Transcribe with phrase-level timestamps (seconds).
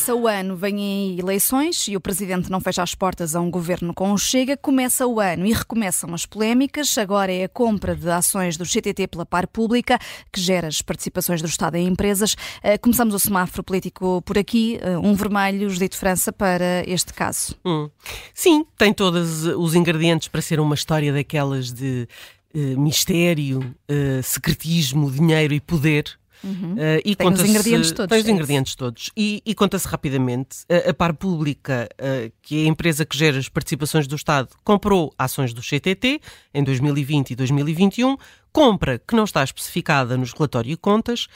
[0.00, 3.92] Começa o ano, vêm eleições e o Presidente não fecha as portas a um governo
[3.92, 4.56] com o Chega.
[4.56, 6.96] Começa o ano e recomeçam as polémicas.
[6.96, 9.98] Agora é a compra de ações do CTT pela par pública,
[10.32, 12.34] que gera as participações do Estado em empresas.
[12.62, 14.78] Eh, começamos o semáforo político por aqui.
[14.80, 17.54] Eh, um vermelho, de França, para este caso.
[17.62, 17.90] Hum.
[18.32, 22.08] Sim, tem todos os ingredientes para ser uma história daquelas de
[22.54, 23.76] mistério,
[24.24, 26.74] secretismo, dinheiro e poder Uhum.
[26.74, 28.08] Uh, e tem os ingredientes todos.
[28.08, 29.10] Tem os é ingredientes todos.
[29.16, 30.64] E, e conta-se rapidamente.
[30.68, 34.48] A, a Par Pública, uh, que é a empresa que gera as participações do Estado,
[34.64, 36.20] comprou ações do CTT
[36.54, 38.16] em 2020 e 2021.
[38.52, 41.28] Compra que não está especificada nos relatórios e contas.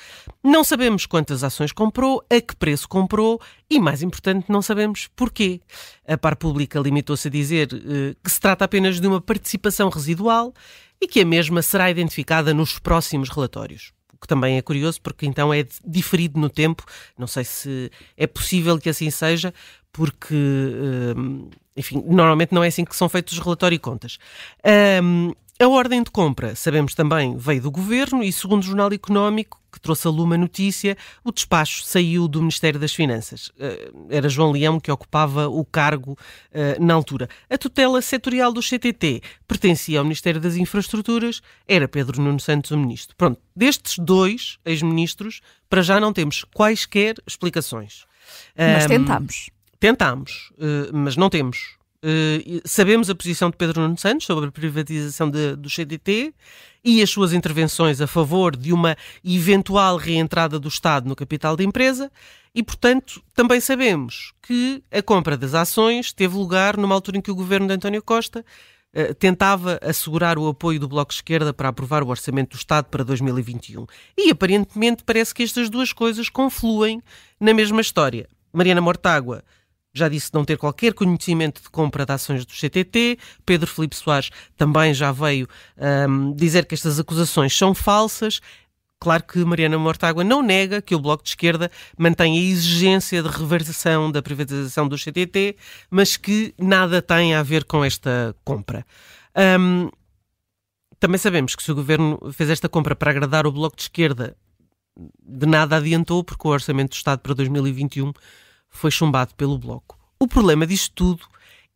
[0.42, 5.60] Não sabemos quantas ações comprou, a que preço comprou e, mais importante, não sabemos porquê.
[6.08, 10.52] A Par Pública limitou-se a dizer uh, que se trata apenas de uma participação residual
[11.00, 13.93] e que a mesma será identificada nos próximos relatórios
[14.24, 16.82] que também é curioso, porque então é diferido no tempo.
[17.16, 19.52] Não sei se é possível que assim seja,
[19.92, 24.18] porque, hum, enfim, normalmente não é assim que são feitos os relatórios e contas.
[25.02, 29.60] Um, a ordem de compra, sabemos também, veio do governo e, segundo o Jornal Económico,
[29.70, 33.52] que trouxe a Luma notícia, o despacho saiu do Ministério das Finanças.
[33.58, 36.16] Eh, era João Leão que ocupava o cargo
[36.52, 37.28] eh, na altura.
[37.48, 42.76] A tutela setorial do CTT pertencia ao Ministério das Infraestruturas, era Pedro Nuno Santos o
[42.76, 43.16] ministro.
[43.16, 48.06] Pronto, destes dois ex-ministros, para já não temos quaisquer explicações.
[48.56, 49.50] Mas tentámos.
[49.78, 51.76] Tentámos, eh, mas não temos.
[52.04, 56.34] Uh, sabemos a posição de Pedro Nuno Santos sobre a privatização de, do CDT
[56.84, 61.64] e as suas intervenções a favor de uma eventual reentrada do Estado no capital da
[61.64, 62.12] empresa
[62.54, 67.30] e, portanto, também sabemos que a compra das ações teve lugar numa altura em que
[67.30, 68.44] o governo de António Costa
[68.94, 72.84] uh, tentava assegurar o apoio do Bloco de Esquerda para aprovar o Orçamento do Estado
[72.90, 73.86] para 2021.
[74.18, 77.00] E, aparentemente, parece que estas duas coisas confluem
[77.40, 78.28] na mesma história.
[78.52, 79.42] Mariana Mortágua
[79.94, 83.16] já disse não ter qualquer conhecimento de compra de ações do CTT.
[83.46, 85.48] Pedro Felipe Soares também já veio
[86.08, 88.40] um, dizer que estas acusações são falsas.
[88.98, 93.28] Claro que Mariana Mortágua não nega que o Bloco de Esquerda mantém a exigência de
[93.28, 95.56] reversão da privatização do CTT,
[95.90, 98.84] mas que nada tem a ver com esta compra.
[99.58, 99.90] Um,
[100.98, 104.34] também sabemos que se o governo fez esta compra para agradar o Bloco de Esquerda,
[105.22, 108.12] de nada adiantou, porque o Orçamento do Estado para 2021
[108.76, 109.98] foi chumbado pelo Bloco.
[110.18, 111.24] O problema disto tudo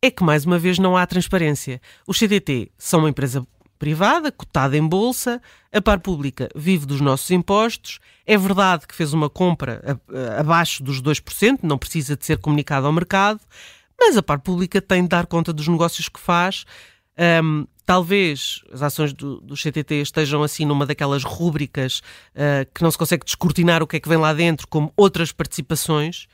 [0.03, 1.81] é que, mais uma vez, não há transparência.
[2.07, 3.47] Os CDT são uma empresa
[3.79, 5.41] privada, cotada em bolsa,
[5.73, 8.01] a par pública vive dos nossos impostos.
[8.27, 10.01] É verdade que fez uma compra
[10.39, 13.41] abaixo dos 2%, não precisa de ser comunicado ao mercado,
[13.99, 16.65] mas a par pública tem de dar conta dos negócios que faz.
[17.43, 22.01] Um, talvez as ações do, do, CTT estejam assim numa daquelas rúbricas
[22.35, 25.33] uh, que não se consegue descortinar o que é que vem lá dentro, como outras
[25.33, 26.29] participações.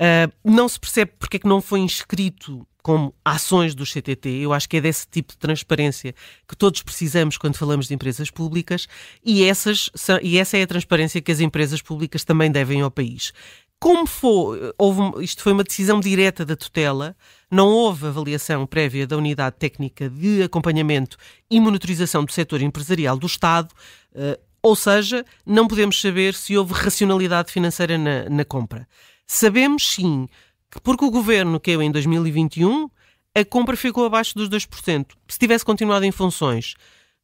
[0.00, 4.28] Uh, não se percebe porque é que não foi inscrito como ações do CTT.
[4.28, 6.14] Eu acho que é desse tipo de transparência
[6.46, 8.86] que todos precisamos quando falamos de empresas públicas
[9.24, 9.90] e, essas,
[10.22, 13.32] e essa é a transparência que as empresas públicas também devem ao país.
[13.80, 17.16] Como foi, houve, isto foi uma decisão direta da tutela,
[17.50, 21.16] não houve avaliação prévia da Unidade Técnica de Acompanhamento
[21.50, 23.72] e Monitorização do Setor Empresarial do Estado,
[24.14, 28.86] uh, ou seja, não podemos saber se houve racionalidade financeira na, na compra.
[29.26, 30.28] Sabemos sim
[30.70, 32.88] que porque o governo caiu em 2021,
[33.34, 35.06] a compra ficou abaixo dos 2%.
[35.28, 36.74] Se tivesse continuado em funções,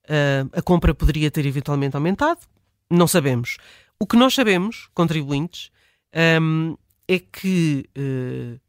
[0.04, 2.40] uh, a compra poderia ter eventualmente aumentado?
[2.90, 3.56] Não sabemos.
[3.98, 5.70] O que nós sabemos, contribuintes,
[6.40, 6.76] um,
[7.08, 8.60] é que uh,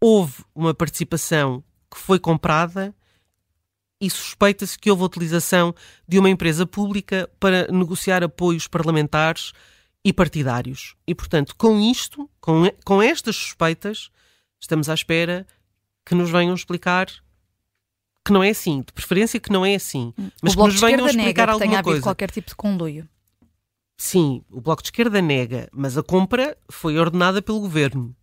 [0.00, 2.94] houve uma participação que foi comprada
[4.00, 5.74] e suspeita-se que houve a utilização
[6.06, 9.52] de uma empresa pública para negociar apoios parlamentares
[10.04, 10.94] e partidários.
[11.06, 14.10] E, portanto, com isto, com, com estas suspeitas,
[14.60, 15.46] estamos à espera
[16.04, 17.08] que nos venham explicar
[18.24, 20.30] que não é assim, de preferência que não é assim, hum.
[20.42, 22.02] mas o que nos venham explicar alguma tenha coisa.
[22.02, 23.08] qualquer tipo de conluio.
[23.96, 28.14] Sim, o Bloco de Esquerda nega, mas a compra foi ordenada pelo governo.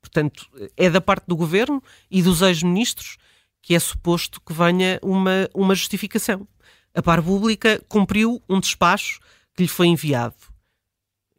[0.00, 0.46] Portanto,
[0.76, 3.16] é da parte do governo e dos ex-ministros
[3.62, 6.46] que é suposto que venha uma, uma justificação.
[6.94, 9.20] A par pública cumpriu um despacho
[9.56, 10.34] que lhe foi enviado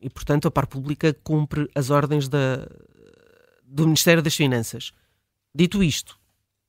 [0.05, 2.67] e, portanto, a par pública cumpre as ordens da,
[3.63, 4.93] do Ministério das Finanças.
[5.53, 6.19] Dito isto,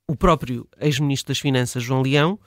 [0.09, 2.41] o próprio ex-ministro das Finanças, João Leão,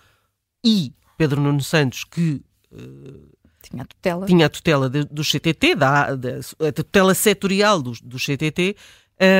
[0.65, 2.41] e Pedro Nuno Santos, que
[2.71, 6.29] uh, tinha a tutela, tinha a tutela de, do CTT, da, da,
[6.67, 8.75] a tutela setorial do, do CTT,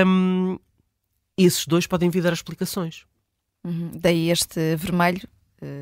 [0.05, 0.59] um,
[1.35, 3.07] esses dois podem vir dar explicações.
[3.63, 3.89] Uhum.
[3.95, 5.27] Daí este vermelho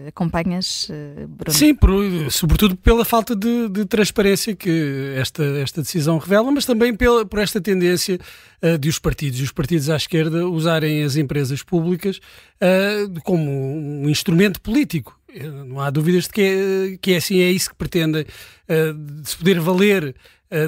[0.08, 0.90] acompanhas,
[1.30, 1.58] Bruno?
[1.58, 1.92] Sim, por,
[2.32, 7.40] sobretudo pela falta de, de, transparência que esta, esta decisão revela, mas também pela, por
[7.40, 8.20] esta tendência
[8.62, 13.50] uh, de os partidos e os partidos à esquerda usarem as empresas públicas uh, como
[13.50, 15.18] um instrumento político.
[15.68, 19.30] Não há dúvidas de que é, que é assim, é isso que pretendem, uh, de
[19.30, 20.16] se poder valer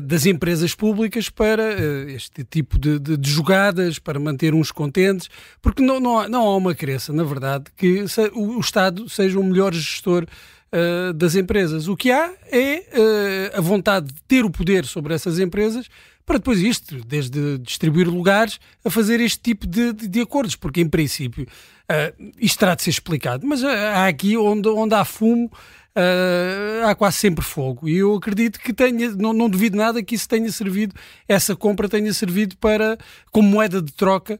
[0.03, 5.29] das empresas públicas para uh, este tipo de, de, de, jogadas, para manter uns contentes,
[5.61, 8.03] porque não, não, há, não há uma crença, na verdade, que
[8.33, 10.25] o, o Estado seja o melhor gestor
[10.71, 11.87] Uh, das empresas.
[11.87, 12.85] O que há é
[13.55, 15.89] uh, a vontade de ter o poder sobre essas empresas
[16.29, 20.79] para depois isto, desde distribuir lugares, a fazer este tipo de, de, de acordos, porque
[20.79, 21.47] em princípio
[21.89, 25.51] uh, isto terá de ser explicado, mas há aqui onde, onde há fumo
[25.95, 27.87] uh, há quase sempre fogo.
[27.87, 30.95] E eu acredito que tenha, não, não duvido nada que isso tenha servido,
[31.27, 32.97] essa compra tenha servido para,
[33.31, 34.39] como moeda de troca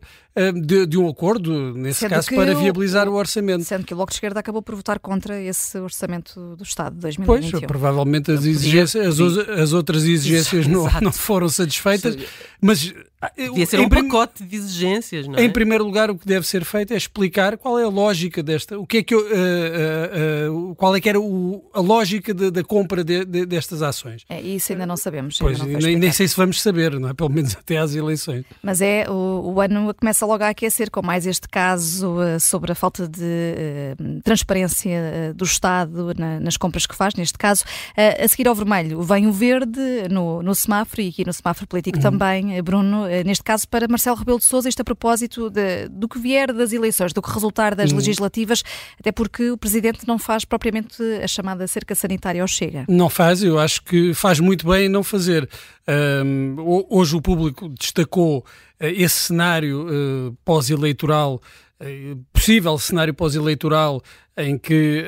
[0.62, 3.64] de, de, um acordo, nesse sendo caso, para viabilizar o, o, orçamento.
[3.64, 7.02] Sendo que o Bloco de Esquerda acabou por votar contra esse orçamento do Estado de
[7.02, 7.52] 2021.
[7.52, 12.18] Pois, provavelmente as, exigências, as, as outras exigências não, não foram satisfeitas,
[12.62, 12.94] mas
[13.36, 15.44] Devia ser um pacote de exigências, não é?
[15.44, 18.80] Em primeiro lugar, o que deve ser feito é explicar qual é a lógica desta,
[18.80, 22.34] o que é que eu, uh, uh, uh, qual é que era o, a lógica
[22.34, 24.24] de, da compra de, de, destas ações.
[24.30, 25.38] É, isso ainda não sabemos.
[25.38, 27.14] Pois, não nem, nem, sei se vamos saber, não é?
[27.14, 28.46] Pelo menos até às eleições.
[28.64, 32.76] Mas é, o, o ano começa logo a aquecer com mais este caso sobre a
[32.76, 37.64] falta de transparência do Estado na, nas compras que faz, neste caso.
[37.96, 39.80] a seguir ao vermelho vem o verde
[40.10, 42.04] no, no semáforo e aqui no semáforo político uhum.
[42.04, 46.08] também, Bruno eh, neste caso para Marcelo Rebelo de Sousa, isto a propósito de, do
[46.08, 47.98] que vier das eleições, do que resultar das hum.
[47.98, 48.64] legislativas,
[49.00, 52.86] até porque o Presidente não faz propriamente a chamada cerca sanitária ao Chega.
[52.88, 55.50] Não faz, eu acho que faz muito bem não fazer.
[55.88, 58.46] Um, hoje o público destacou
[58.80, 61.42] esse cenário uh, pós-eleitoral,
[61.82, 64.02] uh, possível cenário pós-eleitoral
[64.38, 65.06] em que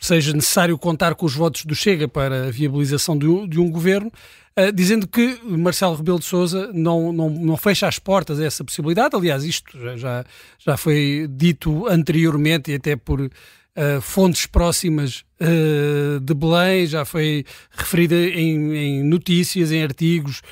[0.00, 3.70] seja necessário contar com os votos do Chega para a viabilização de um, de um
[3.70, 4.12] governo.
[4.58, 8.64] Uh, dizendo que Marcelo Rebelo de Sousa não, não, não fecha as portas a essa
[8.64, 9.14] possibilidade.
[9.14, 10.24] Aliás, isto já,
[10.58, 13.30] já foi dito anteriormente e até por
[13.76, 20.42] uh, fontes próximas uh, de Belém, já foi referida em, em notícias, em artigos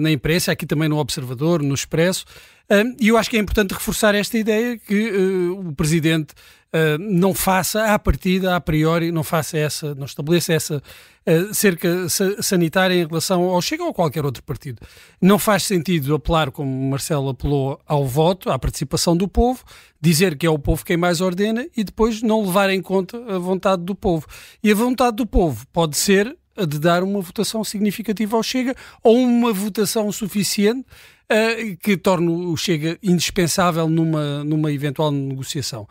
[0.00, 2.24] na imprensa, aqui também no Observador, no Expresso.
[2.98, 5.12] E eu acho que é importante reforçar esta ideia que
[5.50, 6.34] o Presidente
[6.74, 12.08] Uh, não faça à partida, a priori, não faça essa, não estabeleça essa uh, cerca
[12.40, 14.80] sanitária em relação ao Chega ou a qualquer outro partido.
[15.20, 19.62] Não faz sentido apelar, como Marcelo apelou, ao voto, à participação do povo,
[20.00, 23.38] dizer que é o povo quem mais ordena e depois não levar em conta a
[23.38, 24.26] vontade do povo.
[24.64, 28.74] E a vontade do povo pode ser a de dar uma votação significativa ao Chega
[29.02, 30.86] ou uma votação suficiente
[31.30, 35.86] uh, que torne o Chega indispensável numa, numa eventual negociação.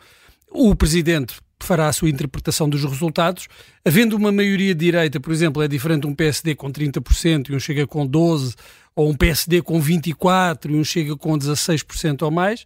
[0.54, 3.48] O Presidente fará a sua interpretação dos resultados.
[3.84, 7.60] Havendo uma maioria de direita, por exemplo, é diferente um PSD com 30% e um
[7.60, 8.56] chega com 12%,
[8.94, 12.64] ou um PSD com 24% e um chega com 16% ou mais.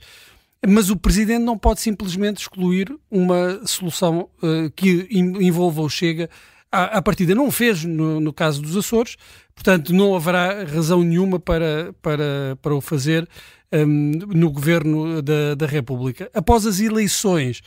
[0.67, 6.29] Mas o Presidente não pode simplesmente excluir uma solução uh, que envolva o Chega
[6.73, 7.35] à, à partida.
[7.35, 9.17] Não o fez no, no, caso dos Açores,
[9.55, 13.29] portanto, não haverá razão nenhuma para, para, para o fazer
[13.73, 16.31] um, no governo da, da República.
[16.35, 17.63] Após as eleições,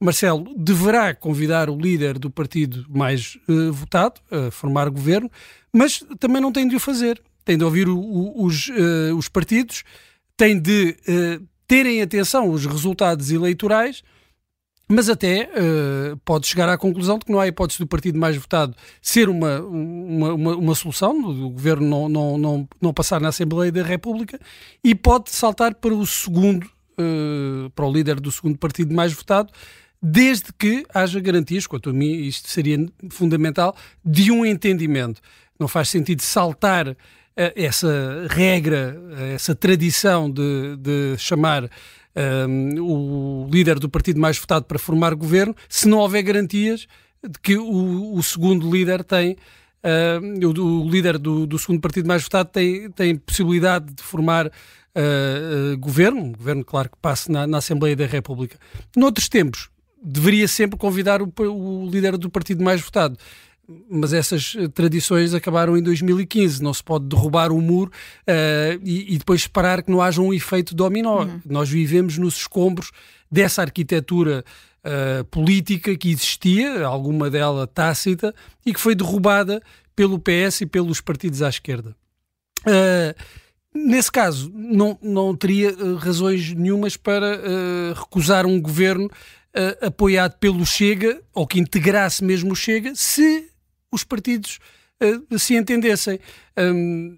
[0.00, 5.30] Marcelo deverá convidar o líder do partido mais uh, votado a formar governo,
[5.72, 7.22] mas também não tem de o fazer.
[7.44, 9.82] Tem de ouvir o, o, os, uh, os partidos,
[10.36, 14.02] tem de uh, terem atenção os resultados eleitorais
[14.92, 18.36] mas até uh, pode chegar à conclusão de que não há hipótese do partido mais
[18.36, 23.28] votado ser uma, uma, uma, uma solução, do governo não, não, não, não, passar na
[23.28, 24.38] Assembleia da República,
[24.84, 29.50] e pode saltar para o segundo, uh, para o líder do segundo partido mais votado,
[30.00, 35.22] desde que haja garantias, quanto a mim isto seria fundamental, de um entendimento.
[35.58, 36.96] Não faz sentido saltar uh,
[37.34, 39.00] essa regra,
[39.34, 41.70] essa tradição de, de chamar
[42.16, 46.86] um, o líder do partido mais votado para formar governo, se não houver garantias
[47.22, 49.36] de que o, o segundo líder tem.
[49.84, 54.46] Uh, o, o, líder do, do, segundo partido mais votado tem, tem possibilidade de formar
[54.46, 54.50] uh,
[55.74, 58.56] uh, governo, governo, claro, que passe na, na, Assembleia da República.
[58.96, 63.18] Noutros tempos, deveria sempre convidar o, o líder do partido mais votado
[63.88, 66.62] mas essas eh, tradições acabaram em 2015.
[66.62, 67.90] Não se pode derrubar o muro
[68.22, 71.22] uh, e, e, depois esperar que não haja um efeito dominó.
[71.22, 71.40] Uhum.
[71.46, 72.90] Nós vivemos nos escombros
[73.30, 74.44] dessa arquitetura
[74.84, 78.34] uh, política que existia, alguma dela tácita,
[78.66, 79.62] e que foi derrubada
[79.94, 81.96] pelo PS e pelos partidos à esquerda.
[82.66, 83.42] Uh,
[83.74, 87.40] Nesse caso, não, não teria razões nenhumas para
[87.94, 93.50] recusar um governo uh, apoiado pelo Chega, ou que integrasse mesmo o Chega, se
[93.92, 94.58] os partidos
[95.02, 96.18] uh, se entendessem.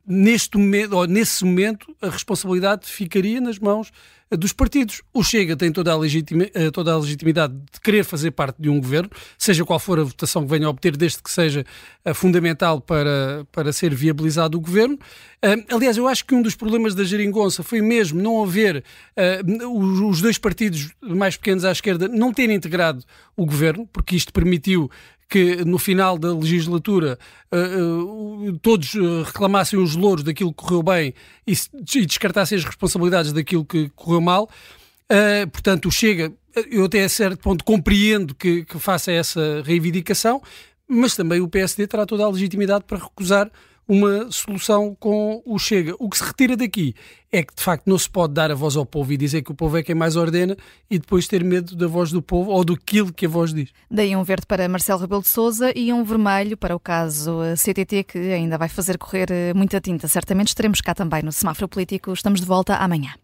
[0.07, 3.90] Neste momento, ou nesse momento, a responsabilidade ficaria nas mãos
[4.37, 5.02] dos partidos.
[5.12, 8.69] O Chega tem toda a, legitima, eh, toda a legitimidade de querer fazer parte de
[8.69, 11.64] um governo, seja qual for a votação que venha a obter, desde que seja
[12.04, 14.99] eh, fundamental para, para ser viabilizado o governo.
[15.71, 18.83] aliás, eu acho que um dos problemas da geringonça foi mesmo não haver
[19.71, 23.04] os dois partidos mais pequenos à esquerda não terem integrado
[23.37, 24.90] o governo, porque isto permitiu
[25.35, 27.19] que no final da legislatura
[27.53, 28.93] uh, uh, todos
[29.26, 31.12] reclamassem os louros daquilo que correu bem
[31.45, 31.57] e,
[32.07, 34.49] descartassem as responsabilidades daquilo que correu mal.
[35.53, 36.33] Portanto, Chega,
[36.71, 40.41] eu até a certo ponto compreendo que, que faça essa reivindicação,
[40.87, 43.50] mas também o PSD terá toda a legitimidade para recusar
[43.87, 45.95] uma solução com o Chega.
[45.99, 46.95] O que se retira daqui
[47.31, 49.50] é que, de facto, não se pode dar a voz ao povo e dizer que
[49.50, 50.57] o povo é quem mais ordena
[50.91, 53.71] e depois ter medo da voz do povo ou do que a voz diz.
[53.91, 58.05] Daí um verde para Marcelo Rebelo de Sousa e um vermelho para o caso CTT,
[58.05, 60.07] que ainda vai fazer correr eh, muita tinta.
[60.09, 62.12] Certamente estaremos cá também no Semáforo Político.
[62.12, 63.14] Estamos de volta amanhã.